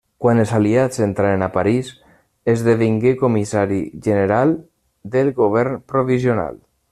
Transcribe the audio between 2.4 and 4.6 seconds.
esdevingué comissari general